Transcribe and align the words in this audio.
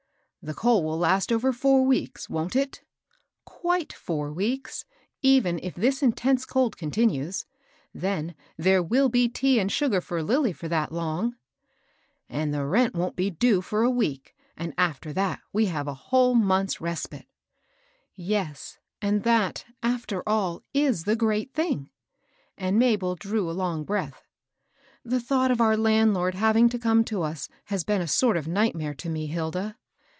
"The 0.43 0.55
coal 0.55 0.83
will 0.83 0.97
last 0.97 1.31
over 1.31 1.53
four 1.53 1.83
weeks, 1.85 2.27
wont 2.27 2.55
it?"" 2.55 2.81
Quite 3.45 3.93
four 3.93 4.33
weeks, 4.33 4.85
even 5.21 5.59
if 5.61 5.75
this 5.75 6.01
intense 6.01 6.47
cold 6.47 6.77
continues. 6.77 7.45
Then 7.93 8.33
there 8.57 8.81
will 8.81 9.07
be 9.07 9.29
tea 9.29 9.59
and 9.59 9.71
sugar 9.71 10.01
for 10.01 10.23
Lilly 10.23 10.51
for 10.51 10.67
that 10.67 10.91
long." 10.91 11.35
"And 12.27 12.51
the 12.51 12.65
rent 12.65 12.95
wont 12.95 13.15
be 13.15 13.29
due 13.29 13.61
for 13.61 13.83
a 13.83 13.89
week, 13.91 14.33
and 14.57 14.73
after 14.79 15.13
that 15.13 15.41
we 15.53 15.67
have 15.67 15.87
a 15.87 15.93
whole 15.93 16.33
month's 16.33 16.81
respite." 16.81 17.27
Yes; 18.15 18.79
and 18.99 19.21
that, 19.21 19.65
after 19.83 20.27
all, 20.27 20.63
is 20.73 21.03
the 21.03 21.15
great 21.15 21.53
thing;" 21.53 21.91
and 22.57 22.79
Mabel 22.79 23.13
drew 23.13 23.47
a 23.47 23.51
long 23.51 23.83
breath. 23.83 24.23
The 25.05 25.19
thought 25.19 25.51
of 25.51 25.61
our 25.61 25.77
landlord 25.77 26.33
having 26.33 26.67
to 26.69 26.79
come 26.79 27.03
to 27.03 27.21
us 27.21 27.47
has 27.65 27.83
been 27.83 28.01
a 28.01 28.07
sort 28.07 28.37
of 28.37 28.47
nightmare 28.47 28.95
to 28.95 29.07
me, 29.07 29.27
Hilda." 29.27 29.77